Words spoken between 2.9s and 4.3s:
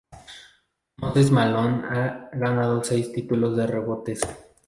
títulos de rebotes.